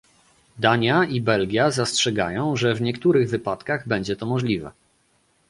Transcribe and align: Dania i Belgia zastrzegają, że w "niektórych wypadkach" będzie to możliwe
Dania 0.59 1.03
i 1.05 1.21
Belgia 1.21 1.71
zastrzegają, 1.71 2.55
że 2.55 2.73
w 2.75 2.81
"niektórych 2.81 3.29
wypadkach" 3.29 3.87
będzie 3.87 4.15
to 4.15 4.25
możliwe 4.25 4.71